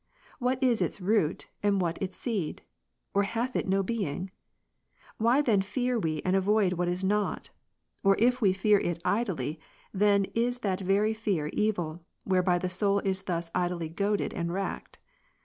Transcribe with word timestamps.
What 0.39 0.63
is 0.63 0.81
its 0.81 0.99
root, 0.99 1.47
and 1.61 1.79
what 1.79 2.01
its 2.01 2.17
seed? 2.17 2.63
Or 3.13 3.21
hath 3.21 3.55
it 3.55 3.67
no 3.67 3.83
being? 3.83 4.31
Why 5.19 5.43
then 5.43 5.61
fear 5.61 5.99
we 5.99 6.23
and 6.25 6.35
avoid 6.35 6.73
what 6.73 6.87
is 6.87 7.03
not? 7.03 7.51
Or 8.03 8.15
if 8.17 8.41
we 8.41 8.51
fear 8.51 8.79
it 8.79 8.99
idly, 9.05 9.59
then 9.93 10.25
is 10.33 10.61
that 10.61 10.81
very 10.81 11.13
fear 11.13 11.51
evil, 11.53 12.03
whereby 12.23 12.57
the 12.57 12.67
soul 12.67 12.99
isthus 13.05 13.51
idly 13.53 13.89
goaded 13.89 14.33
and 14.33 14.51
racked. 14.51 14.97